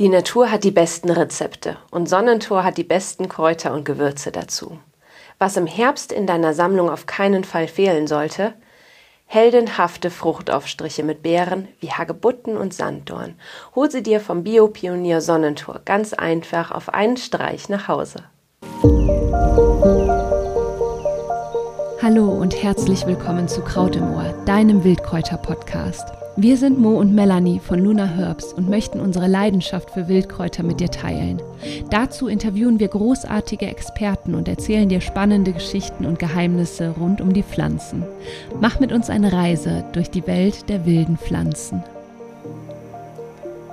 Die 0.00 0.08
Natur 0.08 0.50
hat 0.50 0.64
die 0.64 0.72
besten 0.72 1.08
Rezepte 1.08 1.76
und 1.92 2.08
Sonnentor 2.08 2.64
hat 2.64 2.78
die 2.78 2.84
besten 2.84 3.28
Kräuter 3.28 3.72
und 3.72 3.84
Gewürze 3.84 4.32
dazu. 4.32 4.78
Was 5.38 5.56
im 5.56 5.68
Herbst 5.68 6.10
in 6.10 6.26
deiner 6.26 6.52
Sammlung 6.52 6.90
auf 6.90 7.06
keinen 7.06 7.44
Fall 7.44 7.68
fehlen 7.68 8.08
sollte, 8.08 8.54
heldenhafte 9.26 10.10
Fruchtaufstriche 10.10 11.04
mit 11.04 11.22
Beeren 11.22 11.68
wie 11.78 11.92
Hagebutten 11.92 12.56
und 12.56 12.74
Sanddorn. 12.74 13.36
Hol 13.76 13.88
sie 13.88 14.02
dir 14.02 14.18
vom 14.18 14.42
Biopionier 14.42 15.20
Sonnentor 15.20 15.80
ganz 15.84 16.12
einfach 16.12 16.72
auf 16.72 16.88
einen 16.92 17.16
Streich 17.16 17.68
nach 17.68 17.86
Hause. 17.86 18.24
Hallo 22.02 22.30
und 22.30 22.60
herzlich 22.60 23.06
willkommen 23.06 23.46
zu 23.46 23.62
Kraut 23.62 23.94
im 23.94 24.12
Ohr, 24.12 24.34
deinem 24.44 24.82
Wildkräuter-Podcast. 24.82 26.23
Wir 26.36 26.56
sind 26.56 26.80
Mo 26.80 26.98
und 26.98 27.14
Melanie 27.14 27.60
von 27.60 27.78
Luna 27.78 28.06
Herbs 28.06 28.52
und 28.52 28.68
möchten 28.68 28.98
unsere 28.98 29.28
Leidenschaft 29.28 29.92
für 29.92 30.08
Wildkräuter 30.08 30.64
mit 30.64 30.80
dir 30.80 30.90
teilen. 30.90 31.40
Dazu 31.90 32.26
interviewen 32.26 32.80
wir 32.80 32.88
großartige 32.88 33.66
Experten 33.66 34.34
und 34.34 34.48
erzählen 34.48 34.88
dir 34.88 35.00
spannende 35.00 35.52
Geschichten 35.52 36.04
und 36.04 36.18
Geheimnisse 36.18 36.92
rund 36.98 37.20
um 37.20 37.32
die 37.32 37.44
Pflanzen. 37.44 38.02
Mach 38.60 38.80
mit 38.80 38.90
uns 38.90 39.10
eine 39.10 39.32
Reise 39.32 39.84
durch 39.92 40.10
die 40.10 40.26
Welt 40.26 40.68
der 40.68 40.84
wilden 40.84 41.18
Pflanzen. 41.18 41.84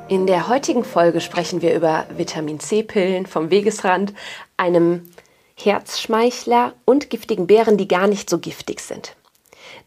In 0.08 0.28
der 0.28 0.48
heutigen 0.48 0.84
Folge 0.84 1.20
sprechen 1.20 1.64
wir 1.64 1.74
über 1.74 2.06
Vitamin 2.16 2.60
C-Pillen 2.60 3.26
vom 3.26 3.50
Wegesrand, 3.50 4.14
einem 4.58 5.10
Herzschmeichler 5.56 6.74
und 6.86 7.10
giftigen 7.10 7.48
Beeren, 7.48 7.78
die 7.78 7.88
gar 7.88 8.08
nicht 8.08 8.30
so 8.30 8.38
giftig 8.38 8.82
sind. 8.82 9.16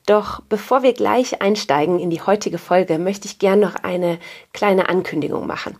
Doch 0.06 0.40
bevor 0.48 0.82
wir 0.82 0.92
gleich 0.92 1.40
einsteigen 1.40 1.98
in 1.98 2.10
die 2.10 2.20
heutige 2.20 2.58
Folge, 2.58 2.98
möchte 2.98 3.26
ich 3.26 3.38
gern 3.38 3.60
noch 3.60 3.74
eine 3.76 4.18
kleine 4.52 4.88
Ankündigung 4.88 5.46
machen. 5.46 5.78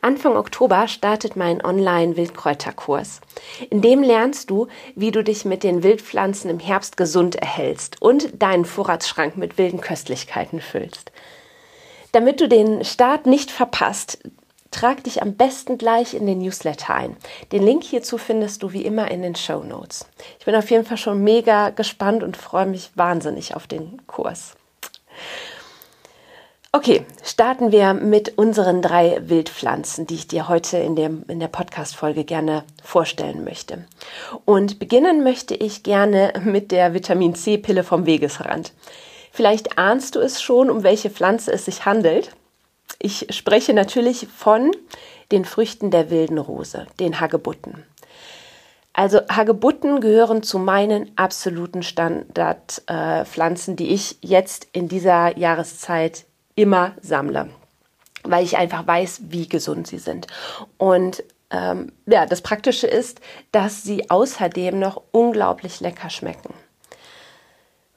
Anfang 0.00 0.36
Oktober 0.36 0.88
startet 0.88 1.36
mein 1.36 1.62
Online-Wildkräuterkurs. 1.64 3.20
In 3.68 3.82
dem 3.82 4.02
lernst 4.02 4.48
du, 4.50 4.68
wie 4.94 5.10
du 5.10 5.22
dich 5.22 5.44
mit 5.44 5.62
den 5.62 5.82
Wildpflanzen 5.82 6.50
im 6.50 6.58
Herbst 6.58 6.96
gesund 6.96 7.36
erhältst 7.36 8.00
und 8.00 8.42
deinen 8.42 8.64
Vorratsschrank 8.64 9.36
mit 9.36 9.58
wilden 9.58 9.80
Köstlichkeiten 9.80 10.60
füllst. 10.60 11.12
Damit 12.12 12.40
du 12.40 12.48
den 12.48 12.82
Start 12.82 13.26
nicht 13.26 13.50
verpasst, 13.50 14.18
trag 14.76 15.02
dich 15.04 15.22
am 15.22 15.34
besten 15.36 15.78
gleich 15.78 16.12
in 16.12 16.26
den 16.26 16.38
Newsletter 16.38 16.94
ein. 16.94 17.16
Den 17.50 17.62
Link 17.62 17.82
hierzu 17.82 18.18
findest 18.18 18.62
du 18.62 18.72
wie 18.72 18.84
immer 18.84 19.10
in 19.10 19.22
den 19.22 19.34
Show 19.34 19.62
Notes. 19.62 20.06
Ich 20.38 20.44
bin 20.44 20.54
auf 20.54 20.70
jeden 20.70 20.84
Fall 20.84 20.98
schon 20.98 21.24
mega 21.24 21.70
gespannt 21.70 22.22
und 22.22 22.36
freue 22.36 22.66
mich 22.66 22.90
wahnsinnig 22.94 23.56
auf 23.56 23.66
den 23.66 24.06
Kurs. 24.06 24.54
Okay, 26.72 27.06
starten 27.24 27.72
wir 27.72 27.94
mit 27.94 28.36
unseren 28.36 28.82
drei 28.82 29.18
Wildpflanzen, 29.22 30.06
die 30.06 30.16
ich 30.16 30.28
dir 30.28 30.46
heute 30.46 30.76
in, 30.76 30.94
dem, 30.94 31.24
in 31.26 31.40
der 31.40 31.48
Podcast-Folge 31.48 32.24
gerne 32.24 32.64
vorstellen 32.84 33.44
möchte. 33.44 33.86
Und 34.44 34.78
beginnen 34.78 35.24
möchte 35.24 35.54
ich 35.54 35.84
gerne 35.84 36.34
mit 36.44 36.70
der 36.70 36.92
Vitamin 36.92 37.34
C-Pille 37.34 37.82
vom 37.82 38.04
Wegesrand. 38.04 38.74
Vielleicht 39.32 39.78
ahnst 39.78 40.16
du 40.16 40.20
es 40.20 40.42
schon, 40.42 40.68
um 40.68 40.82
welche 40.82 41.08
Pflanze 41.08 41.50
es 41.50 41.64
sich 41.64 41.86
handelt. 41.86 42.32
Ich 42.98 43.26
spreche 43.30 43.74
natürlich 43.74 44.26
von 44.34 44.72
den 45.32 45.44
Früchten 45.44 45.90
der 45.90 46.10
wilden 46.10 46.38
Rose, 46.38 46.86
den 46.98 47.20
Hagebutten. 47.20 47.84
Also 48.92 49.20
Hagebutten 49.28 50.00
gehören 50.00 50.42
zu 50.42 50.58
meinen 50.58 51.10
absoluten 51.16 51.82
Standardpflanzen, 51.82 53.74
äh, 53.74 53.76
die 53.76 53.88
ich 53.92 54.16
jetzt 54.22 54.68
in 54.72 54.88
dieser 54.88 55.36
Jahreszeit 55.36 56.24
immer 56.54 56.92
sammle, 57.02 57.50
weil 58.22 58.42
ich 58.42 58.56
einfach 58.56 58.86
weiß, 58.86 59.20
wie 59.28 59.48
gesund 59.48 59.86
sie 59.86 59.98
sind. 59.98 60.28
Und 60.78 61.22
ähm, 61.50 61.92
ja, 62.06 62.24
das 62.24 62.40
Praktische 62.40 62.86
ist, 62.86 63.20
dass 63.52 63.82
sie 63.82 64.08
außerdem 64.08 64.78
noch 64.78 65.02
unglaublich 65.12 65.80
lecker 65.80 66.08
schmecken. 66.08 66.54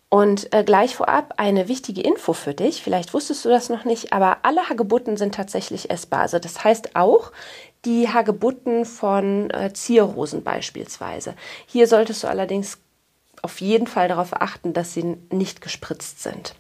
Und 0.10 0.52
äh, 0.56 0.64
gleich 0.64 0.96
vorab 0.96 1.36
eine 1.38 1.68
wichtige 1.68 2.02
Info 2.02 2.34
für 2.34 2.56
dich. 2.56 2.82
Vielleicht 2.82 3.14
wusstest 3.14 3.46
du 3.46 3.50
das 3.50 3.70
noch 3.70 3.86
nicht, 3.86 4.12
aber 4.12 4.40
alle 4.42 4.68
Hagebutten 4.68 5.18
sind 5.18 5.36
tatsächlich 5.36 5.92
essbar. 5.92 6.22
Also 6.22 6.40
das 6.40 6.64
heißt 6.64 6.96
auch 6.96 7.32
die 7.86 8.10
Hagebutten 8.10 8.86
von 8.86 9.52
äh, 9.52 9.72
Zierrosen 9.72 10.44
beispielsweise. 10.44 11.36
Hier 11.68 11.88
solltest 11.88 12.24
du 12.24 12.28
allerdings 12.28 12.80
auf 13.44 13.62
jeden 13.62 13.88
Fall 13.88 14.08
darauf 14.08 14.34
achten, 14.34 14.74
dass 14.74 14.94
sie 14.94 15.18
nicht 15.32 15.62
gespritzt 15.62 16.24
sind. 16.24 16.56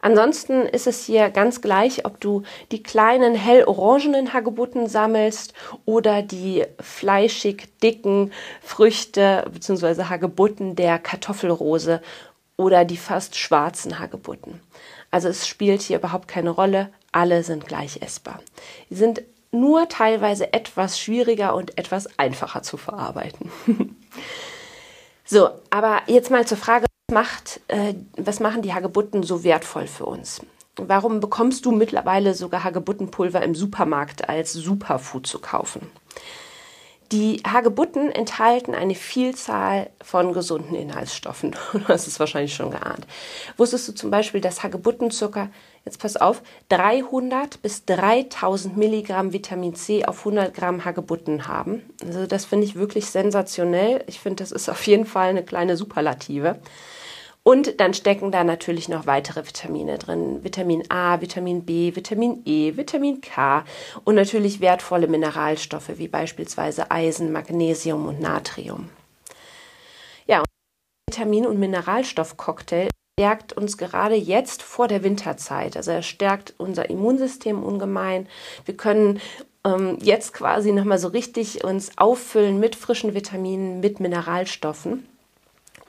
Ansonsten 0.00 0.62
ist 0.62 0.86
es 0.86 1.04
hier 1.04 1.28
ganz 1.30 1.60
gleich, 1.60 2.04
ob 2.04 2.20
du 2.20 2.42
die 2.70 2.82
kleinen 2.82 3.34
hellorangenen 3.34 4.32
Hagebutten 4.32 4.86
sammelst 4.86 5.54
oder 5.86 6.22
die 6.22 6.64
fleischig 6.80 7.68
dicken 7.82 8.32
Früchte 8.62 9.44
bzw. 9.52 10.04
Hagebutten 10.04 10.76
der 10.76 10.98
Kartoffelrose 11.00 12.00
oder 12.58 12.84
die 12.84 12.98
fast 12.98 13.36
schwarzen 13.36 13.98
Hagebutten. 13.98 14.60
Also 15.10 15.28
es 15.28 15.48
spielt 15.48 15.80
hier 15.80 15.98
überhaupt 15.98 16.28
keine 16.28 16.50
Rolle, 16.50 16.90
alle 17.12 17.42
sind 17.42 17.66
gleich 17.66 18.02
essbar. 18.02 18.40
Sie 18.90 18.96
sind 18.96 19.22
nur 19.50 19.88
teilweise 19.88 20.52
etwas 20.52 21.00
schwieriger 21.00 21.54
und 21.54 21.78
etwas 21.78 22.18
einfacher 22.18 22.62
zu 22.62 22.76
verarbeiten. 22.76 23.50
so, 25.24 25.48
aber 25.70 26.02
jetzt 26.06 26.30
mal 26.30 26.46
zur 26.46 26.58
Frage, 26.58 26.84
was, 27.08 27.14
macht, 27.14 27.60
äh, 27.68 27.94
was 28.16 28.40
machen 28.40 28.60
die 28.60 28.74
Hagebutten 28.74 29.22
so 29.22 29.44
wertvoll 29.44 29.86
für 29.86 30.04
uns? 30.04 30.42
Warum 30.76 31.20
bekommst 31.20 31.64
du 31.64 31.72
mittlerweile 31.72 32.34
sogar 32.34 32.62
Hagebuttenpulver 32.62 33.42
im 33.42 33.54
Supermarkt 33.54 34.28
als 34.28 34.52
Superfood 34.52 35.26
zu 35.26 35.38
kaufen? 35.40 35.90
Die 37.10 37.40
Hagebutten 37.46 38.10
enthalten 38.10 38.74
eine 38.74 38.94
Vielzahl 38.94 39.88
von 40.02 40.34
gesunden 40.34 40.74
Inhaltsstoffen. 40.74 41.56
Du 41.72 41.88
hast 41.88 42.06
es 42.06 42.20
wahrscheinlich 42.20 42.54
schon 42.54 42.70
geahnt. 42.70 43.06
Wusstest 43.56 43.88
du 43.88 43.92
zum 43.92 44.10
Beispiel, 44.10 44.42
dass 44.42 44.62
Hagebuttenzucker, 44.62 45.48
jetzt 45.86 46.00
pass 46.00 46.18
auf, 46.18 46.42
300 46.68 47.62
bis 47.62 47.86
3000 47.86 48.76
Milligramm 48.76 49.32
Vitamin 49.32 49.74
C 49.74 50.04
auf 50.04 50.18
100 50.18 50.52
Gramm 50.52 50.84
Hagebutten 50.84 51.48
haben? 51.48 51.82
Also 52.04 52.26
das 52.26 52.44
finde 52.44 52.66
ich 52.66 52.74
wirklich 52.74 53.06
sensationell. 53.06 54.04
Ich 54.06 54.20
finde, 54.20 54.42
das 54.42 54.52
ist 54.52 54.68
auf 54.68 54.86
jeden 54.86 55.06
Fall 55.06 55.30
eine 55.30 55.44
kleine 55.44 55.78
Superlative. 55.78 56.58
Und 57.48 57.80
dann 57.80 57.94
stecken 57.94 58.30
da 58.30 58.44
natürlich 58.44 58.90
noch 58.90 59.06
weitere 59.06 59.46
Vitamine 59.46 59.96
drin. 59.96 60.44
Vitamin 60.44 60.84
A, 60.90 61.22
Vitamin 61.22 61.64
B, 61.64 61.96
Vitamin 61.96 62.42
E, 62.44 62.76
Vitamin 62.76 63.22
K 63.22 63.64
und 64.04 64.16
natürlich 64.16 64.60
wertvolle 64.60 65.06
Mineralstoffe 65.06 65.92
wie 65.96 66.08
beispielsweise 66.08 66.90
Eisen, 66.90 67.32
Magnesium 67.32 68.06
und 68.06 68.20
Natrium. 68.20 68.90
Ja, 70.26 70.40
und 70.40 70.46
Vitamin- 71.08 71.46
und 71.46 71.58
Mineralstoffcocktail 71.58 72.90
stärkt 73.18 73.54
uns 73.54 73.78
gerade 73.78 74.14
jetzt 74.14 74.62
vor 74.62 74.86
der 74.86 75.02
Winterzeit. 75.02 75.74
Also 75.78 75.92
er 75.92 76.02
stärkt 76.02 76.52
unser 76.58 76.90
Immunsystem 76.90 77.62
ungemein. 77.62 78.28
Wir 78.66 78.76
können 78.76 79.22
ähm, 79.64 79.96
jetzt 80.02 80.34
quasi 80.34 80.72
nochmal 80.72 80.98
so 80.98 81.08
richtig 81.08 81.64
uns 81.64 81.92
auffüllen 81.96 82.60
mit 82.60 82.76
frischen 82.76 83.14
Vitaminen, 83.14 83.80
mit 83.80 84.00
Mineralstoffen. 84.00 85.08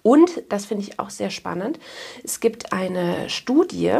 Und, 0.01 0.43
das 0.49 0.65
finde 0.65 0.83
ich 0.83 0.99
auch 0.99 1.09
sehr 1.09 1.29
spannend, 1.29 1.79
es 2.23 2.39
gibt 2.39 2.73
eine 2.73 3.29
Studie, 3.29 3.99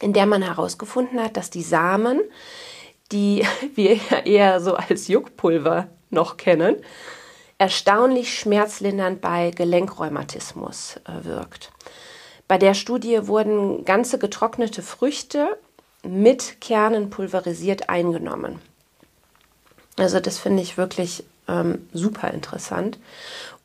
in 0.00 0.12
der 0.12 0.26
man 0.26 0.42
herausgefunden 0.42 1.20
hat, 1.20 1.36
dass 1.36 1.50
die 1.50 1.62
Samen, 1.62 2.20
die 3.12 3.44
wir 3.74 3.94
ja 3.94 4.18
eher 4.24 4.60
so 4.60 4.74
als 4.74 5.08
Juckpulver 5.08 5.88
noch 6.10 6.36
kennen, 6.36 6.76
erstaunlich 7.58 8.38
schmerzlindernd 8.38 9.20
bei 9.20 9.50
Gelenkrheumatismus 9.50 11.00
äh, 11.04 11.24
wirkt. 11.24 11.72
Bei 12.46 12.56
der 12.56 12.74
Studie 12.74 13.26
wurden 13.26 13.84
ganze 13.84 14.18
getrocknete 14.18 14.82
Früchte 14.82 15.58
mit 16.02 16.60
Kernen 16.60 17.10
pulverisiert 17.10 17.90
eingenommen. 17.90 18.60
Also 19.96 20.20
das 20.20 20.38
finde 20.38 20.62
ich 20.62 20.78
wirklich 20.78 21.24
ähm, 21.48 21.88
super 21.92 22.30
interessant. 22.30 22.98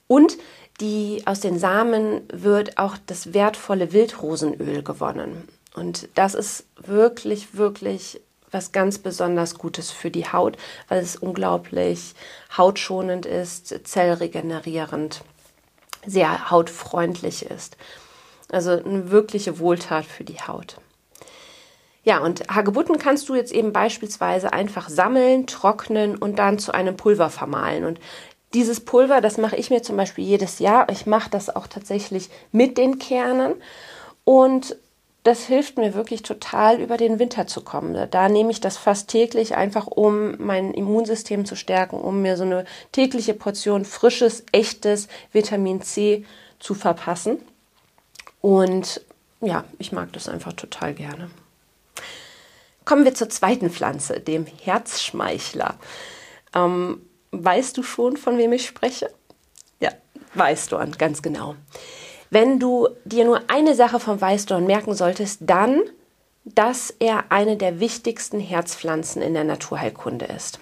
Und 0.08 0.38
die, 0.80 1.24
aus 1.26 1.40
den 1.40 1.60
Samen 1.60 2.22
wird 2.32 2.78
auch 2.78 2.98
das 3.06 3.34
wertvolle 3.34 3.94
Wildrosenöl 3.94 4.84
gewonnen. 4.84 5.48
Und 5.76 6.10
das 6.16 6.34
ist 6.34 6.66
wirklich, 6.78 7.56
wirklich 7.56 8.22
was 8.52 8.72
ganz 8.72 9.00
besonders 9.00 9.58
Gutes 9.58 9.92
für 9.92 10.12
die 10.12 10.28
Haut, 10.32 10.58
weil 10.88 11.02
es 11.02 11.16
unglaublich 11.16 12.14
hautschonend 12.56 13.26
ist, 13.26 13.88
zellregenerierend, 13.88 15.24
sehr 16.06 16.52
hautfreundlich 16.52 17.46
ist. 17.48 17.78
Also 18.52 18.72
eine 18.72 19.10
wirkliche 19.10 19.58
Wohltat 19.58 20.06
für 20.06 20.24
die 20.24 20.40
Haut. 20.40 20.78
Ja, 22.04 22.20
und 22.20 22.48
Hagebutten 22.50 22.98
kannst 23.00 23.30
du 23.30 23.36
jetzt 23.36 23.54
eben 23.54 23.72
beispielsweise 23.72 24.52
einfach 24.52 24.90
sammeln, 24.90 25.48
trocknen 25.48 26.18
und 26.18 26.38
dann 26.38 26.60
zu 26.60 26.74
einem 26.74 26.98
Pulver 26.98 27.30
vermahlen. 27.30 27.86
Und 27.86 28.00
dieses 28.54 28.82
Pulver, 28.82 29.22
das 29.22 29.38
mache 29.38 29.56
ich 29.56 29.70
mir 29.70 29.82
zum 29.82 29.98
Beispiel 29.98 30.24
jedes 30.24 30.60
Jahr. 30.60 30.90
Ich 30.90 31.06
mache 31.06 31.30
das 31.30 31.56
auch 31.56 31.68
tatsächlich 31.68 32.30
mit 32.52 32.78
den 32.78 33.00
Kernen. 33.00 33.56
Und 34.24 34.76
das 35.24 35.46
hilft 35.46 35.78
mir 35.78 35.94
wirklich 35.94 36.22
total, 36.22 36.82
über 36.82 36.98
den 36.98 37.18
Winter 37.18 37.48
zu 37.48 37.62
kommen. 37.62 38.10
Da 38.12 38.30
nehme 38.30 38.52
ich 38.52 38.60
das 38.60 38.78
fast 38.78 39.10
täglich, 39.10 39.56
einfach 39.56 39.88
um 39.88 40.36
mein 40.38 40.74
Immunsystem 40.74 41.46
zu 41.46 41.56
stärken, 41.56 42.00
um 42.00 42.22
mir 42.22 42.36
so 42.36 42.44
eine 42.44 42.66
tägliche 42.92 43.34
Portion 43.34 43.86
frisches, 43.86 44.44
echtes 44.52 45.08
Vitamin 45.32 45.82
C 45.82 46.26
zu 46.60 46.74
verpassen. 46.74 47.40
Und 48.42 49.02
ja, 49.40 49.64
ich 49.80 49.94
mag 49.94 50.12
das 50.12 50.28
einfach 50.28 50.54
total 50.54 50.94
gerne. 50.94 51.30
Kommen 52.84 53.06
wir 53.06 53.16
zur 53.16 53.30
zweiten 53.30 53.70
Pflanze, 53.70 54.20
dem 54.20 54.46
Herzschmeichler. 54.46 55.76
Ähm, 56.54 57.02
weißt 57.34 57.78
du 57.78 57.84
schon, 57.84 58.16
von 58.16 58.38
wem 58.38 58.54
ich 58.54 58.66
spreche? 58.66 59.10
Ja, 59.80 59.92
Weißdorn, 60.36 60.94
ganz 60.94 61.22
genau. 61.22 61.56
Wenn 62.30 62.60
du 62.60 62.88
dir 63.06 63.26
nur 63.26 63.42
eine 63.48 63.76
Sache 63.76 64.00
vom 64.00 64.20
Weißdorn 64.20 64.66
merken 64.66 64.94
solltest, 64.94 65.40
dann, 65.42 65.82
dass 66.46 66.94
er 67.00 67.26
eine 67.32 67.58
der 67.58 67.80
wichtigsten 67.80 68.40
Herzpflanzen 68.40 69.22
in 69.22 69.34
der 69.34 69.44
Naturheilkunde 69.44 70.26
ist. 70.26 70.60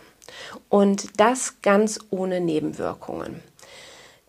Und 0.69 1.19
das 1.19 1.61
ganz 1.61 1.99
ohne 2.09 2.39
Nebenwirkungen. 2.39 3.43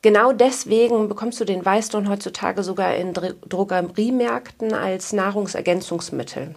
Genau 0.02 0.32
deswegen 0.32 1.08
bekommst 1.08 1.40
du 1.40 1.44
den 1.44 1.64
Weißdorn 1.64 2.08
heutzutage 2.08 2.64
sogar 2.64 2.96
in 2.96 3.12
Drogeriemärkten 3.12 4.74
als 4.74 5.12
Nahrungsergänzungsmittel. 5.12 6.56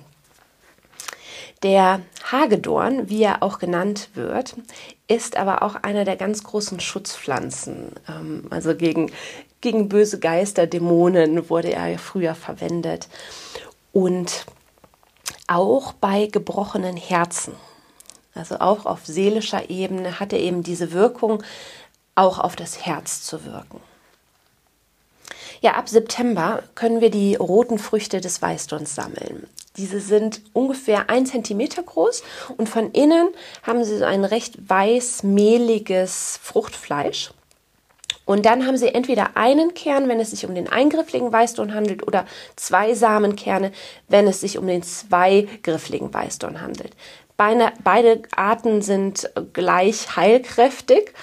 Der 1.61 2.01
Hagedorn, 2.31 3.09
wie 3.09 3.23
er 3.23 3.43
auch 3.43 3.59
genannt 3.59 4.09
wird, 4.15 4.55
ist 5.07 5.37
aber 5.37 5.61
auch 5.61 5.75
einer 5.75 6.05
der 6.05 6.15
ganz 6.15 6.43
großen 6.43 6.79
Schutzpflanzen. 6.79 7.91
Ähm, 8.09 8.47
also 8.49 8.75
gegen, 8.75 9.11
gegen 9.61 9.89
böse 9.89 10.19
Geister, 10.19 10.65
Dämonen 10.65 11.49
wurde 11.49 11.71
er 11.71 11.99
früher 11.99 12.35
verwendet. 12.35 13.07
Und 13.91 14.45
auch 15.47 15.93
bei 15.93 16.25
gebrochenen 16.25 16.97
Herzen, 16.97 17.53
also 18.33 18.59
auch 18.59 18.85
auf 18.85 19.05
seelischer 19.05 19.69
Ebene, 19.69 20.19
hat 20.19 20.33
er 20.33 20.39
eben 20.39 20.63
diese 20.63 20.91
Wirkung, 20.91 21.43
auch 22.15 22.39
auf 22.39 22.55
das 22.55 22.85
Herz 22.85 23.21
zu 23.23 23.45
wirken. 23.45 23.79
Ja, 25.61 25.73
ab 25.73 25.89
September 25.89 26.63
können 26.75 27.01
wir 27.01 27.09
die 27.09 27.35
roten 27.35 27.79
Früchte 27.79 28.21
des 28.21 28.41
Weißdorns 28.41 28.95
sammeln. 28.95 29.47
Diese 29.77 29.99
sind 29.99 30.41
ungefähr 30.53 31.09
ein 31.09 31.25
Zentimeter 31.25 31.83
groß 31.83 32.23
und 32.57 32.69
von 32.69 32.91
innen 32.91 33.29
haben 33.63 33.83
sie 33.83 33.97
so 33.97 34.05
ein 34.05 34.23
recht 34.23 34.69
weiß, 34.69 35.23
mehliges 35.23 36.39
Fruchtfleisch. 36.41 37.31
Und 38.25 38.45
dann 38.45 38.65
haben 38.65 38.77
sie 38.77 38.87
entweder 38.87 39.37
einen 39.37 39.73
Kern, 39.73 40.07
wenn 40.07 40.19
es 40.19 40.31
sich 40.31 40.45
um 40.45 40.55
den 40.55 40.67
eingriffligen 40.67 41.31
Weißdorn 41.31 41.73
handelt, 41.73 42.07
oder 42.07 42.25
zwei 42.55 42.95
Samenkerne, 42.95 43.71
wenn 44.07 44.27
es 44.27 44.41
sich 44.41 44.57
um 44.57 44.65
den 44.65 44.81
zweigriffligen 44.81 46.11
Weißdorn 46.11 46.61
handelt. 46.61 46.93
Beide, 47.37 47.71
beide 47.83 48.23
Arten 48.35 48.81
sind 48.81 49.29
gleich 49.53 50.15
heilkräftig. 50.15 51.13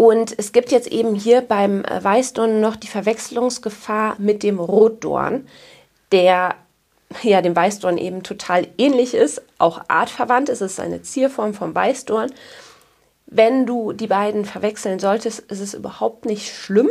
Und 0.00 0.38
es 0.38 0.52
gibt 0.52 0.72
jetzt 0.72 0.86
eben 0.86 1.14
hier 1.14 1.42
beim 1.42 1.82
Weißdorn 1.82 2.58
noch 2.58 2.76
die 2.76 2.86
Verwechslungsgefahr 2.86 4.14
mit 4.16 4.42
dem 4.42 4.58
Rotdorn, 4.58 5.46
der 6.10 6.54
ja 7.22 7.42
dem 7.42 7.54
Weißdorn 7.54 7.98
eben 7.98 8.22
total 8.22 8.66
ähnlich 8.78 9.12
ist, 9.12 9.42
auch 9.58 9.82
artverwandt 9.88 10.48
ist. 10.48 10.62
Es 10.62 10.72
ist 10.72 10.80
eine 10.80 11.02
Zierform 11.02 11.52
vom 11.52 11.74
Weißdorn. 11.74 12.32
Wenn 13.26 13.66
du 13.66 13.92
die 13.92 14.06
beiden 14.06 14.46
verwechseln 14.46 15.00
solltest, 15.00 15.40
ist 15.40 15.60
es 15.60 15.74
überhaupt 15.74 16.24
nicht 16.24 16.50
schlimm. 16.50 16.88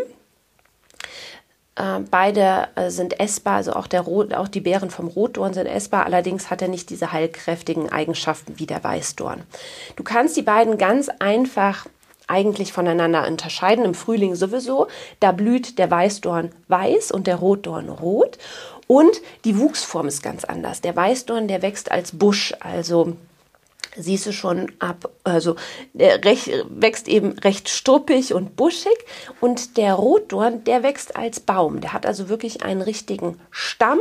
Äh, 1.77 2.01
beide 2.11 2.67
äh, 2.75 2.91
sind 2.91 3.19
essbar, 3.19 3.55
also 3.55 3.73
auch, 3.73 3.87
der 3.87 4.01
Rot, 4.01 4.35
auch 4.35 4.47
die 4.47 4.61
Beeren 4.61 4.91
vom 4.91 5.07
Rotdorn 5.07 5.55
sind 5.55 5.65
essbar, 5.65 6.05
allerdings 6.05 6.51
hat 6.51 6.61
er 6.61 6.67
nicht 6.67 6.91
diese 6.91 7.11
heilkräftigen 7.11 7.91
Eigenschaften 7.91 8.59
wie 8.59 8.67
der 8.67 8.83
Weißdorn. 8.83 9.41
Du 9.95 10.03
kannst 10.03 10.37
die 10.37 10.43
beiden 10.43 10.77
ganz 10.77 11.09
einfach 11.17 11.87
eigentlich 12.29 12.73
voneinander 12.73 13.27
unterscheiden. 13.27 13.85
Im 13.85 13.93
Frühling 13.93 14.35
sowieso, 14.35 14.87
da 15.19 15.31
blüht 15.31 15.79
der 15.79 15.89
Weißdorn 15.89 16.51
weiß 16.67 17.11
und 17.11 17.27
der 17.27 17.37
Rotdorn 17.37 17.89
rot. 17.89 18.37
Und 18.87 19.21
die 19.45 19.59
Wuchsform 19.59 20.07
ist 20.07 20.23
ganz 20.23 20.45
anders. 20.45 20.81
Der 20.81 20.95
Weißdorn, 20.95 21.47
der 21.47 21.61
wächst 21.61 21.91
als 21.91 22.17
Busch, 22.17 22.53
also 22.59 23.13
siehst 23.95 24.25
du 24.25 24.33
schon 24.33 24.71
ab, 24.79 25.09
also 25.23 25.55
der 25.93 26.23
recht, 26.23 26.49
wächst 26.69 27.07
eben 27.07 27.33
recht 27.39 27.69
struppig 27.69 28.33
und 28.33 28.55
buschig 28.55 28.97
und 29.41 29.77
der 29.77 29.93
Rotdorn, 29.93 30.63
der 30.63 30.83
wächst 30.83 31.15
als 31.15 31.39
Baum. 31.39 31.81
Der 31.81 31.93
hat 31.93 32.05
also 32.05 32.29
wirklich 32.29 32.63
einen 32.63 32.81
richtigen 32.81 33.39
Stamm 33.51 33.99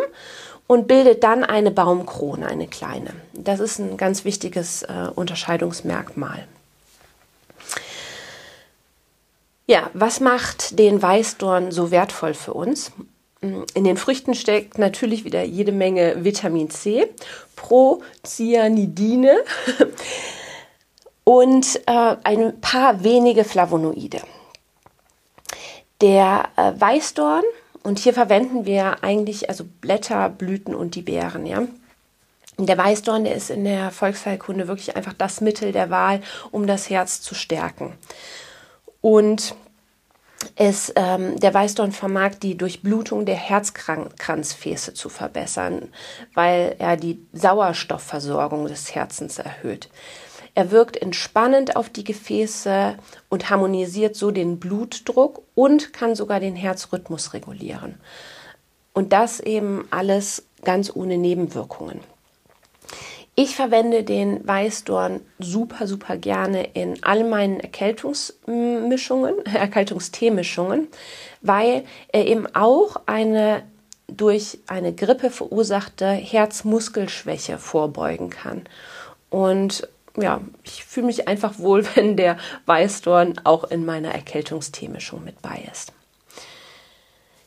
und 0.67 0.87
bildet 0.87 1.25
dann 1.25 1.45
eine 1.45 1.71
Baumkrone, 1.71 2.47
eine 2.47 2.67
kleine. 2.67 3.11
Das 3.35 3.61
ist 3.61 3.79
ein 3.79 3.97
ganz 3.97 4.25
wichtiges 4.25 4.83
äh, 4.83 5.11
Unterscheidungsmerkmal. 5.15 6.47
Ja, 9.71 9.91
was 9.93 10.21
macht 10.21 10.79
den 10.79 11.03
Weißdorn 11.03 11.73
so 11.73 11.91
wertvoll 11.91 12.33
für 12.33 12.55
uns? 12.55 12.91
In 13.43 13.85
den 13.85 13.99
Früchten 13.99 14.35
steckt 14.35 14.79
natürlich 14.79 15.25
wieder 15.25 15.45
jede 15.45 15.73
Menge 15.73 16.25
Vitamin 16.25 16.71
C, 16.71 17.07
Procyanidine 17.55 19.45
und 21.25 21.83
äh, 21.87 22.17
ein 22.25 22.59
paar 22.63 23.05
wenige 23.05 23.45
Flavonoide. 23.45 24.23
Der 26.01 26.49
äh, 26.57 26.73
Weißdorn, 26.81 27.45
und 27.83 27.99
hier 27.99 28.15
verwenden 28.15 28.65
wir 28.65 29.05
eigentlich 29.05 29.51
also 29.51 29.65
Blätter, 29.83 30.31
Blüten 30.31 30.75
und 30.75 30.95
die 30.95 31.03
Beeren, 31.03 31.45
ja. 31.45 31.65
Der 32.57 32.79
Weißdorn, 32.79 33.25
der 33.25 33.35
ist 33.35 33.51
in 33.51 33.65
der 33.65 33.91
Volksheilkunde 33.91 34.67
wirklich 34.67 34.97
einfach 34.97 35.13
das 35.13 35.43
Mittel 35.43 35.73
der 35.73 35.91
Wahl, 35.91 36.23
um 36.51 36.67
das 36.67 36.89
Herz 36.89 37.21
zu 37.21 37.35
stärken. 37.35 37.93
Und 39.01 39.55
es, 40.57 40.93
ähm, 40.97 41.39
der 41.39 41.53
Weißdorn 41.55 41.93
vermag 41.93 42.37
die 42.37 42.57
Durchblutung 42.57 43.27
der 43.27 43.37
Herzkranzfäße 43.37 44.95
zu 44.95 45.09
verbessern, 45.09 45.89
weil 46.35 46.77
er 46.79 46.97
die 46.97 47.21
Sauerstoffversorgung 47.33 48.67
des 48.67 48.95
Herzens 48.95 49.39
erhöht. 49.39 49.89
Er 50.55 50.71
wirkt 50.71 50.97
entspannend 50.97 51.77
auf 51.77 51.89
die 51.89 52.05
Gefäße 52.05 52.97
und 53.29 53.51
harmonisiert 53.51 54.17
so 54.17 54.31
den 54.31 54.59
Blutdruck 54.59 55.43
und 55.55 55.93
kann 55.93 56.17
sogar 56.17 56.41
den 56.41 56.57
Herzrhythmus 56.57 57.33
regulieren. 57.33 58.01
Und 58.93 59.13
das 59.13 59.39
eben 59.39 59.87
alles 59.91 60.45
ganz 60.65 60.91
ohne 60.93 61.19
Nebenwirkungen. 61.19 62.01
Ich 63.41 63.55
verwende 63.55 64.03
den 64.03 64.45
Weißdorn 64.49 65.21
super, 65.39 65.87
super 65.87 66.17
gerne 66.17 66.71
in 66.75 67.05
all 67.05 67.23
meinen 67.23 67.61
Erkältungsmischungen, 67.61 69.47
Erkältungsteemischungen, 69.55 70.89
weil 71.41 71.85
er 72.09 72.27
eben 72.27 72.53
auch 72.57 72.97
eine 73.07 73.63
durch 74.09 74.59
eine 74.67 74.93
Grippe 74.93 75.31
verursachte 75.31 76.09
Herzmuskelschwäche 76.09 77.59
vorbeugen 77.59 78.29
kann. 78.29 78.63
Und 79.31 79.87
ja, 80.17 80.41
ich 80.65 80.85
fühle 80.85 81.07
mich 81.07 81.29
einfach 81.29 81.61
wohl, 81.61 81.87
wenn 81.95 82.17
der 82.17 82.39
Weißdorn 82.67 83.43
auch 83.45 83.71
in 83.71 83.85
meiner 83.85 84.11
Erkältungsteemischung 84.11 85.23
mit 85.23 85.41
bei 85.43 85.65
ist. 85.71 85.93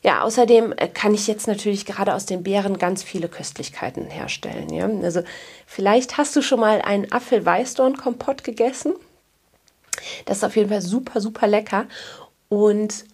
Ja, 0.02 0.22
außerdem 0.22 0.74
äh, 0.76 0.88
kann 0.88 1.14
ich 1.14 1.26
jetzt 1.28 1.46
natürlich 1.46 1.86
gerade 1.86 2.14
aus 2.14 2.26
den 2.26 2.42
Beeren 2.42 2.78
ganz 2.78 3.02
viele 3.02 3.28
Köstlichkeiten 3.28 4.10
herstellen. 4.10 4.72
Ja? 4.72 4.88
Also 5.02 5.22
vielleicht 5.66 6.18
hast 6.18 6.34
du 6.34 6.42
schon 6.42 6.60
mal 6.60 6.82
einen 6.82 7.10
Apfel-Weißdorn-Kompott 7.10 8.42
gegessen. 8.42 8.94
Das 10.24 10.38
ist 10.38 10.44
auf 10.44 10.56
jeden 10.56 10.70
Fall 10.70 10.82
super, 10.82 11.20
super 11.20 11.46
lecker. 11.46 11.86
Und 12.48 13.04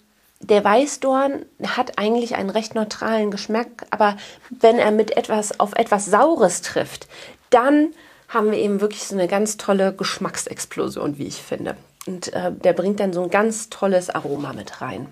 der 0.40 0.64
Weißdorn 0.64 1.44
hat 1.62 1.98
eigentlich 1.98 2.36
einen 2.36 2.50
recht 2.50 2.74
neutralen 2.74 3.30
Geschmack, 3.30 3.86
aber 3.90 4.16
wenn 4.50 4.78
er 4.78 4.92
mit 4.92 5.16
etwas 5.16 5.58
auf 5.60 5.72
etwas 5.74 6.06
Saures 6.06 6.62
trifft, 6.62 7.08
dann 7.50 7.92
haben 8.28 8.50
wir 8.50 8.58
eben 8.58 8.80
wirklich 8.80 9.04
so 9.04 9.14
eine 9.14 9.26
ganz 9.26 9.56
tolle 9.56 9.92
Geschmacksexplosion, 9.92 11.18
wie 11.18 11.26
ich 11.26 11.42
finde. 11.42 11.76
Und 12.06 12.32
äh, 12.32 12.52
der 12.52 12.72
bringt 12.72 13.00
dann 13.00 13.12
so 13.12 13.22
ein 13.22 13.30
ganz 13.30 13.68
tolles 13.68 14.10
Aroma 14.10 14.52
mit 14.52 14.80
rein. 14.80 15.06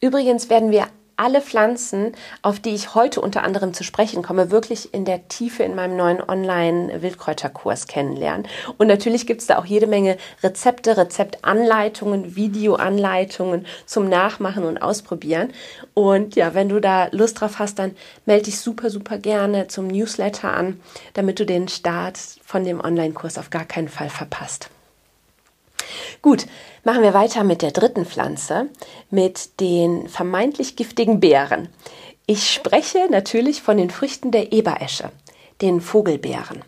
Übrigens 0.00 0.50
werden 0.50 0.70
wir 0.70 0.88
alle 1.16 1.40
Pflanzen, 1.40 2.12
auf 2.42 2.60
die 2.60 2.74
ich 2.74 2.94
heute 2.94 3.20
unter 3.20 3.42
anderem 3.42 3.74
zu 3.74 3.84
sprechen 3.84 4.22
komme, 4.22 4.50
wirklich 4.50 4.92
in 4.94 5.04
der 5.04 5.28
Tiefe 5.28 5.62
in 5.62 5.74
meinem 5.74 5.96
neuen 5.96 6.22
Online-Wildkräuterkurs 6.22 7.86
kennenlernen. 7.86 8.46
Und 8.78 8.86
natürlich 8.86 9.26
gibt 9.26 9.40
es 9.40 9.46
da 9.46 9.58
auch 9.58 9.64
jede 9.64 9.86
Menge 9.86 10.16
Rezepte, 10.42 10.96
Rezeptanleitungen, 10.96 12.36
Videoanleitungen 12.36 13.66
zum 13.86 14.08
Nachmachen 14.08 14.64
und 14.64 14.78
Ausprobieren. 14.78 15.52
Und 15.94 16.36
ja, 16.36 16.54
wenn 16.54 16.68
du 16.68 16.80
da 16.80 17.08
Lust 17.10 17.40
drauf 17.40 17.58
hast, 17.58 17.78
dann 17.78 17.96
melde 18.26 18.44
dich 18.44 18.58
super, 18.58 18.90
super 18.90 19.18
gerne 19.18 19.68
zum 19.68 19.86
Newsletter 19.86 20.52
an, 20.52 20.80
damit 21.14 21.38
du 21.40 21.46
den 21.46 21.68
Start 21.68 22.18
von 22.44 22.64
dem 22.64 22.80
Online-Kurs 22.80 23.38
auf 23.38 23.50
gar 23.50 23.64
keinen 23.64 23.88
Fall 23.88 24.10
verpasst. 24.10 24.70
Gut, 26.24 26.46
machen 26.84 27.02
wir 27.02 27.12
weiter 27.12 27.44
mit 27.44 27.60
der 27.60 27.70
dritten 27.70 28.06
Pflanze, 28.06 28.70
mit 29.10 29.60
den 29.60 30.08
vermeintlich 30.08 30.74
giftigen 30.74 31.20
Beeren. 31.20 31.68
Ich 32.24 32.50
spreche 32.50 33.08
natürlich 33.10 33.60
von 33.60 33.76
den 33.76 33.90
Früchten 33.90 34.30
der 34.30 34.50
Eberesche, 34.50 35.10
den 35.60 35.82
Vogelbeeren. 35.82 36.64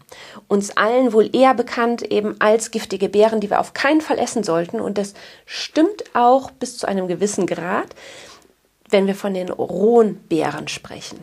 Uns 0.47 0.77
allen 0.77 1.15
wohl 1.15 1.35
eher 1.35 1.55
bekannt 1.55 2.03
eben 2.03 2.37
als 2.39 2.71
giftige 2.71 3.09
Beeren, 3.09 3.41
die 3.41 3.49
wir 3.49 3.59
auf 3.59 3.73
keinen 3.73 4.03
Fall 4.03 4.19
essen 4.19 4.45
sollten. 4.45 4.79
Und 4.79 4.99
das 4.99 5.15
stimmt 5.47 6.05
auch 6.13 6.51
bis 6.51 6.77
zu 6.77 6.87
einem 6.87 7.09
gewissen 7.09 7.47
Grad, 7.47 7.89
wenn 8.91 9.07
wir 9.07 9.15
von 9.15 9.33
den 9.33 9.49
rohen 9.49 10.17
Beeren 10.29 10.69
sprechen. 10.69 11.19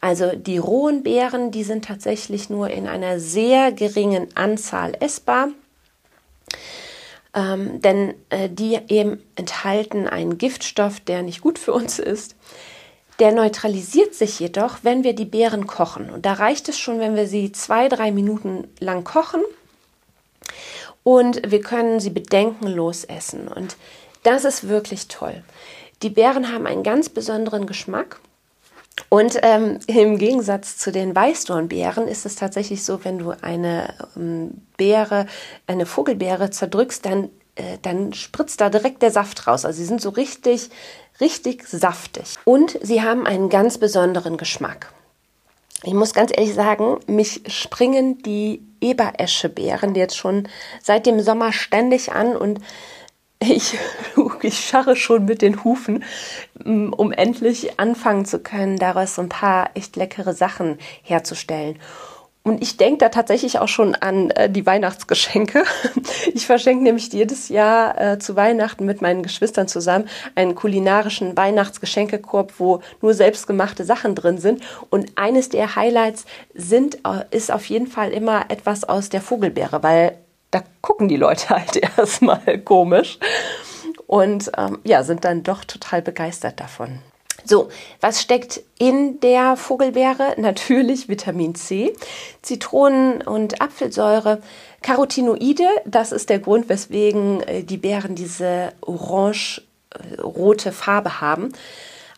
Also 0.00 0.32
die 0.34 0.58
rohen 0.58 1.04
Beeren, 1.04 1.52
die 1.52 1.62
sind 1.62 1.84
tatsächlich 1.84 2.50
nur 2.50 2.68
in 2.68 2.88
einer 2.88 3.20
sehr 3.20 3.70
geringen 3.70 4.26
Anzahl 4.34 4.96
essbar 4.98 5.50
ähm, 7.36 7.82
denn 7.82 8.14
äh, 8.30 8.48
die 8.48 8.80
eben 8.88 9.22
enthalten 9.36 10.08
einen 10.08 10.38
Giftstoff, 10.38 10.98
der 11.00 11.22
nicht 11.22 11.42
gut 11.42 11.58
für 11.58 11.74
uns 11.74 11.98
ist. 11.98 12.34
Der 13.18 13.32
neutralisiert 13.32 14.14
sich 14.14 14.40
jedoch, 14.40 14.78
wenn 14.82 15.04
wir 15.04 15.14
die 15.14 15.24
Beeren 15.24 15.66
kochen. 15.66 16.10
Und 16.10 16.26
da 16.26 16.32
reicht 16.32 16.68
es 16.68 16.78
schon, 16.78 16.98
wenn 16.98 17.14
wir 17.14 17.26
sie 17.26 17.52
zwei, 17.52 17.88
drei 17.88 18.10
Minuten 18.10 18.68
lang 18.80 19.04
kochen. 19.04 19.42
Und 21.02 21.50
wir 21.50 21.60
können 21.60 22.00
sie 22.00 22.10
bedenkenlos 22.10 23.04
essen. 23.04 23.48
Und 23.48 23.76
das 24.22 24.44
ist 24.44 24.68
wirklich 24.68 25.08
toll. 25.08 25.44
Die 26.02 26.10
Beeren 26.10 26.52
haben 26.52 26.66
einen 26.66 26.82
ganz 26.82 27.08
besonderen 27.08 27.66
Geschmack. 27.66 28.18
Und 29.08 29.38
ähm, 29.42 29.78
im 29.86 30.18
Gegensatz 30.18 30.78
zu 30.78 30.90
den 30.90 31.14
Weißdornbeeren 31.14 32.08
ist 32.08 32.26
es 32.26 32.34
tatsächlich 32.34 32.84
so, 32.84 33.04
wenn 33.04 33.18
du 33.18 33.32
eine 33.42 33.94
ähm, 34.16 34.62
Beere, 34.76 35.26
eine 35.66 35.86
Vogelbeere 35.86 36.50
zerdrückst, 36.50 37.04
dann, 37.04 37.30
äh, 37.54 37.78
dann 37.82 38.12
spritzt 38.14 38.60
da 38.60 38.68
direkt 38.68 39.02
der 39.02 39.10
Saft 39.10 39.46
raus. 39.46 39.64
Also 39.64 39.78
sie 39.78 39.84
sind 39.84 40.00
so 40.00 40.10
richtig, 40.10 40.70
richtig 41.20 41.66
saftig. 41.68 42.36
Und 42.44 42.78
sie 42.82 43.02
haben 43.02 43.26
einen 43.26 43.48
ganz 43.48 43.78
besonderen 43.78 44.38
Geschmack. 44.38 44.92
Ich 45.82 45.94
muss 45.94 46.14
ganz 46.14 46.32
ehrlich 46.34 46.54
sagen, 46.54 46.98
mich 47.06 47.42
springen 47.48 48.22
die 48.22 48.62
Ebereschebeeren 48.80 49.94
jetzt 49.94 50.16
schon 50.16 50.48
seit 50.82 51.06
dem 51.06 51.20
Sommer 51.20 51.52
ständig 51.52 52.12
an 52.12 52.34
und 52.34 52.60
ich, 53.40 53.78
ich 54.42 54.60
scharre 54.60 54.96
schon 54.96 55.24
mit 55.24 55.42
den 55.42 55.64
Hufen, 55.64 56.04
mm, 56.64 56.92
um 56.92 57.12
endlich 57.12 57.78
anfangen 57.78 58.24
zu 58.24 58.38
können, 58.38 58.78
daraus 58.78 59.14
so 59.14 59.22
ein 59.22 59.28
paar 59.28 59.70
echt 59.74 59.96
leckere 59.96 60.32
Sachen 60.32 60.78
herzustellen. 61.02 61.78
Und 62.46 62.62
ich 62.62 62.76
denke 62.76 62.98
da 62.98 63.08
tatsächlich 63.08 63.58
auch 63.58 63.66
schon 63.66 63.96
an 63.96 64.30
äh, 64.30 64.48
die 64.48 64.64
Weihnachtsgeschenke. 64.66 65.64
Ich 66.32 66.46
verschenke 66.46 66.84
nämlich 66.84 67.12
jedes 67.12 67.48
Jahr 67.48 68.00
äh, 68.00 68.18
zu 68.18 68.36
Weihnachten 68.36 68.84
mit 68.84 69.00
meinen 69.00 69.22
Geschwistern 69.22 69.68
zusammen 69.68 70.08
einen 70.34 70.54
kulinarischen 70.54 71.36
Weihnachtsgeschenkekorb, 71.36 72.54
wo 72.58 72.80
nur 73.00 73.14
selbstgemachte 73.14 73.84
Sachen 73.84 74.14
drin 74.14 74.38
sind. 74.38 74.62
Und 74.90 75.12
eines 75.16 75.48
der 75.48 75.76
Highlights 75.76 76.26
sind, 76.54 76.96
äh, 77.04 77.24
ist 77.30 77.50
auf 77.50 77.64
jeden 77.66 77.86
Fall 77.86 78.12
immer 78.12 78.44
etwas 78.48 78.84
aus 78.84 79.08
der 79.08 79.20
Vogelbeere, 79.20 79.82
weil 79.82 80.16
da 80.50 80.62
gucken 80.80 81.08
die 81.08 81.16
Leute 81.16 81.48
halt 81.50 81.76
erstmal 81.76 82.58
komisch 82.58 83.18
und 84.06 84.50
ähm, 84.56 84.78
ja, 84.84 85.02
sind 85.02 85.24
dann 85.24 85.42
doch 85.42 85.64
total 85.64 86.02
begeistert 86.02 86.60
davon. 86.60 87.00
So, 87.44 87.68
was 88.00 88.20
steckt 88.20 88.60
in 88.78 89.20
der 89.20 89.56
Vogelbeere? 89.56 90.34
Natürlich 90.40 91.08
Vitamin 91.08 91.54
C, 91.54 91.94
Zitronen- 92.42 93.22
und 93.22 93.60
Apfelsäure, 93.60 94.40
Carotinoide, 94.82 95.68
das 95.84 96.12
ist 96.12 96.28
der 96.28 96.40
Grund, 96.40 96.68
weswegen 96.68 97.40
äh, 97.42 97.62
die 97.62 97.76
Beeren 97.76 98.14
diese 98.14 98.72
orange-rote 98.80 100.72
Farbe 100.72 101.20
haben. 101.20 101.52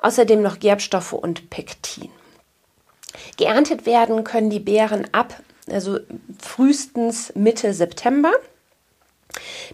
Außerdem 0.00 0.40
noch 0.40 0.60
Gerbstoffe 0.60 1.12
und 1.12 1.50
Pektin. 1.50 2.10
Geerntet 3.36 3.84
werden 3.84 4.24
können 4.24 4.48
die 4.48 4.60
Beeren 4.60 5.08
ab 5.12 5.42
also 5.72 5.98
frühestens 6.40 7.32
Mitte 7.34 7.72
September 7.74 8.32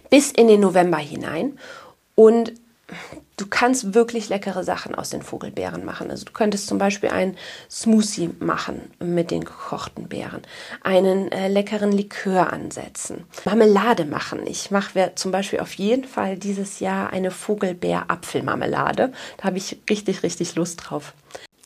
bis 0.09 0.31
in 0.31 0.47
den 0.47 0.61
November 0.61 0.97
hinein. 0.97 1.57
Und 2.15 2.53
du 3.37 3.47
kannst 3.47 3.93
wirklich 3.93 4.29
leckere 4.29 4.63
Sachen 4.63 4.95
aus 4.95 5.09
den 5.09 5.21
Vogelbeeren 5.21 5.83
machen. 5.85 6.11
Also 6.11 6.25
du 6.25 6.31
könntest 6.31 6.67
zum 6.67 6.77
Beispiel 6.77 7.09
einen 7.09 7.37
Smoothie 7.69 8.29
machen 8.39 8.91
mit 8.99 9.31
den 9.31 9.43
gekochten 9.43 10.07
Beeren, 10.07 10.41
einen 10.83 11.31
äh, 11.31 11.47
leckeren 11.47 11.91
Likör 11.91 12.53
ansetzen, 12.53 13.25
Marmelade 13.43 14.05
machen. 14.05 14.45
Ich 14.47 14.71
mache 14.71 15.11
zum 15.15 15.31
Beispiel 15.31 15.59
auf 15.59 15.73
jeden 15.73 16.05
Fall 16.05 16.37
dieses 16.37 16.79
Jahr 16.79 17.11
eine 17.11 17.31
Vogelbeer-Apfelmarmelade. 17.31 19.11
Da 19.37 19.43
habe 19.43 19.57
ich 19.57 19.79
richtig, 19.89 20.23
richtig 20.23 20.55
Lust 20.55 20.83
drauf. 20.85 21.13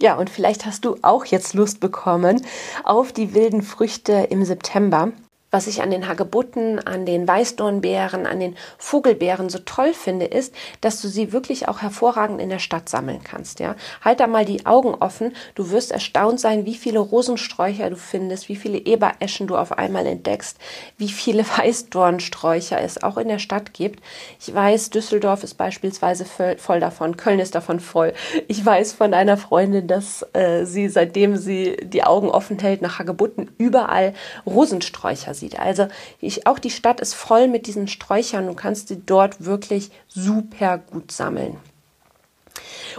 Ja, 0.01 0.15
und 0.15 0.29
vielleicht 0.29 0.65
hast 0.65 0.86
du 0.86 0.96
auch 1.01 1.25
jetzt 1.25 1.53
Lust 1.53 1.82
bekommen 1.82 2.41
auf 2.86 3.12
die 3.12 3.34
wilden 3.34 3.62
Früchte 3.62 4.13
im 4.29 4.46
September 4.46 5.12
was 5.51 5.68
ich 5.68 5.82
an 5.82 5.89
den 5.89 6.08
Hagebutten, 6.08 6.79
an 6.86 7.06
den 7.06 7.27
Weißdornbeeren, 7.27 8.25
an 8.25 8.39
den 8.39 8.56
Vogelbeeren 8.77 9.50
so 9.50 9.60
toll 9.60 9.94
finde, 9.94 10.25
ist, 10.25 10.53
dass 10.82 11.01
du 11.01 11.08
sie 11.08 11.32
wirklich 11.32 11.68
auch 11.68 11.82
hervorragend 11.82 12.39
in 12.39 12.50
der 12.50 12.60
Stadt 12.60 12.88
sammeln 12.88 13.22
kannst. 13.24 13.60
Ja, 13.60 13.75
halt 14.03 14.20
da 14.20 14.27
mal 14.27 14.46
die 14.46 14.65
Augen 14.65 14.94
offen. 14.94 15.36
Du 15.56 15.72
wirst 15.72 15.91
erstaunt 15.91 16.39
sein, 16.39 16.65
wie 16.65 16.75
viele 16.75 17.00
Rosensträucher 17.00 17.89
du 17.89 17.96
findest, 17.96 18.50
wie 18.50 18.56
viele 18.56 18.77
Ebereschen 18.77 19.48
du 19.48 19.58
auf 19.58 19.77
einmal 19.77 20.06
entdeckst, 20.06 20.58
wie 20.98 21.10
viele 21.10 21.44
Weißdornsträucher 21.58 22.79
es 22.79 23.01
auch 23.01 23.18
in 23.18 23.27
der 23.27 23.39
Stadt 23.39 23.74
gibt. 23.74 24.03
Ich 24.39 24.53
weiß, 24.53 24.91
Düsseldorf 24.91 25.44
ist 25.44 25.56
beispielsweise 25.56 26.25
voll 26.25 26.79
davon, 26.79 27.18
Köln 27.18 27.39
ist 27.39 27.56
davon 27.56 27.79
voll. 27.79 28.13
Ich 28.48 28.63
weiß 28.63 28.94
von 28.94 29.13
einer 29.13 29.38
Freundin, 29.38 29.88
dass 29.88 30.25
äh, 30.34 30.65
sie, 30.65 30.89
seitdem 30.89 31.38
sie 31.38 31.77
die 31.82 32.03
Augen 32.03 32.29
offen 32.29 32.60
hält, 32.60 32.82
nach 32.82 33.00
Hagebutten 33.00 33.50
überall 33.58 34.13
Rosensträucher 34.46 35.34
aussieht. 35.39 35.60
Also 35.60 35.88
ich, 36.19 36.48
auch 36.48 36.60
die 36.60 36.69
Stadt 36.69 37.00
ist 37.00 37.13
voll 37.13 37.48
mit 37.48 37.67
diesen 37.67 37.88
Sträuchern. 37.88 38.48
Du 38.48 38.53
kannst 38.53 38.89
sie 38.89 39.01
dort 39.05 39.46
wirklich 39.46 39.91
super 40.08 40.77
gut 40.77 41.12
sammeln. 41.12 41.58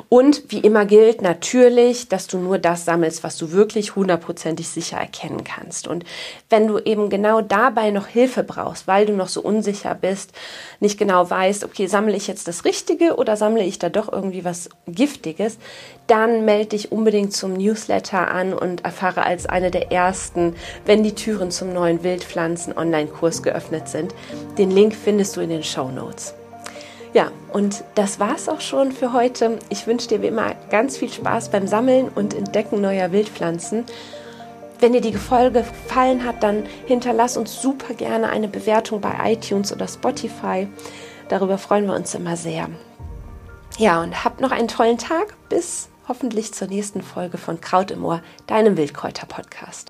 Und 0.09 0.45
wie 0.49 0.59
immer 0.59 0.85
gilt 0.85 1.23
natürlich, 1.23 2.09
dass 2.09 2.27
du 2.27 2.39
nur 2.39 2.59
das 2.59 2.85
sammelst, 2.85 3.25
was 3.25 3.37
du 3.37 3.53
wirklich 3.53 3.97
hundertprozentig 3.97 4.69
sicher 4.69 4.99
erkennen 4.99 5.45
kannst. 5.45 5.87
Und 5.89 6.05
wenn 6.49 6.67
du 6.67 6.79
eben 6.79 7.11
genau 7.11 7.41
dabei 7.41 7.91
noch 7.91 8.07
Hilfe 8.07 8.45
brauchst, 8.45 8.87
weil 8.87 9.07
du 9.07 9.13
noch 9.13 9.29
so 9.29 9.41
unsicher 9.41 9.95
bist, 9.95 10.33
nicht 10.81 10.99
genau 10.99 11.29
weißt, 11.29 11.65
okay, 11.65 11.87
sammle 11.87 12.17
ich 12.17 12.27
jetzt 12.27 12.49
das 12.49 12.65
Richtige 12.65 13.17
oder 13.17 13.37
sammle 13.37 13.65
ich 13.65 13.79
da 13.79 13.89
doch 13.89 14.13
irgendwie 14.13 14.45
was 14.45 14.69
Giftiges, 14.87 15.59
dann 16.07 16.45
melde 16.45 16.71
dich 16.71 16.93
unbedingt 16.93 17.33
zum 17.33 17.53
Newsletter 17.55 18.31
an 18.31 18.53
und 18.53 18.85
erfahre 18.85 19.23
als 19.23 19.47
eine 19.47 19.71
der 19.71 19.93
ersten, 19.93 20.55
wenn 20.85 21.03
die 21.03 21.15
Türen 21.15 21.51
zum 21.51 21.73
neuen 21.73 22.03
Wildpflanzen-Online-Kurs 22.03 23.43
geöffnet 23.43 23.89
sind. 23.89 24.15
Den 24.59 24.71
Link 24.71 24.95
findest 24.95 25.37
du 25.37 25.41
in 25.41 25.51
den 25.51 25.63
Show 25.63 25.89
Notes. 25.89 26.35
Ja, 27.13 27.33
und 27.53 27.83
das 27.97 28.21
war's 28.21 28.49
auch 28.49 28.61
schon 28.61 28.93
für 28.93 29.13
heute. 29.13 29.59
Ich 29.69 29.87
wünsche 29.87 30.09
dir 30.09 30.23
wie 30.23 30.29
immer 30.29 30.55
ganz 30.71 30.97
viel 30.97 31.11
Spaß 31.11 31.49
beim 31.51 31.67
Sammeln 31.67 32.09
und 32.09 32.35
Entdecken 32.35 32.81
neuer 32.81 33.11
Wildpflanzen. 33.11 33.85
Wenn 34.79 34.93
dir 34.93 35.01
die 35.01 35.15
Folge 35.15 35.61
gefallen 35.61 36.25
hat, 36.25 36.43
dann 36.43 36.65
hinterlass 36.87 37.37
uns 37.37 37.61
super 37.61 37.95
gerne 37.95 38.31
eine 38.31 38.49
Bewertung 38.49 39.01
bei 39.01 39.33
iTunes 39.33 39.73
oder 39.73 39.89
Spotify. 39.89 40.69
Darüber 41.29 41.59
freuen 41.59 41.87
wir 41.87 41.95
uns 41.95 42.15
immer 42.15 42.37
sehr. 42.37 42.69
Ja, 43.77 44.03
und 44.03 44.25
habt 44.25 44.41
noch 44.41 44.53
einen 44.53 44.69
tollen 44.69 44.99
Tag. 44.99 45.35
Bis 45.49 45.89
hoffentlich 46.09 46.55
zur 46.55 46.69
nächsten 46.69 47.03
Folge 47.03 47.39
von 47.39 47.61
Kraut 47.61 47.91
im 47.91 48.05
Ohr, 48.05 48.23
deinem 48.47 48.77
Wildkräuter-Podcast. 48.77 49.90